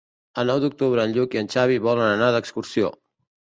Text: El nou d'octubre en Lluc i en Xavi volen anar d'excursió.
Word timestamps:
El 0.43 0.47
nou 0.51 0.61
d'octubre 0.63 1.03
en 1.09 1.13
Lluc 1.17 1.37
i 1.37 1.41
en 1.43 1.51
Xavi 1.57 1.79
volen 1.91 2.11
anar 2.17 2.33
d'excursió. 2.39 2.93